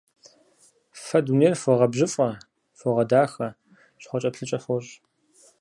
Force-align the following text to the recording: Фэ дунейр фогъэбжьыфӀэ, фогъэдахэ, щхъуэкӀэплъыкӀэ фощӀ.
Фэ 1.03 1.19
дунейр 1.25 1.53
фогъэбжьыфӀэ, 1.61 2.29
фогъэдахэ, 2.79 3.47
щхъуэкӀэплъыкӀэ 4.01 4.59
фощӀ. 4.63 4.93